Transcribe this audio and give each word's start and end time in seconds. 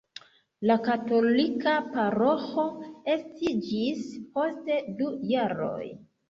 La 0.69 0.75
katolika 0.85 1.73
paroĥo 1.95 2.65
estiĝis 3.17 4.03
post 4.39 4.73
du 5.03 5.13
jaroj. 5.35 5.85